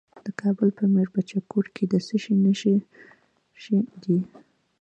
د 0.25 0.27
کابل 0.41 0.69
په 0.77 0.83
میربچه 0.93 1.39
کوټ 1.51 1.65
کې 1.75 1.85
د 1.91 1.95
څه 2.07 2.15
شي 2.23 2.33
نښې 2.43 2.75
دي؟ 4.03 4.19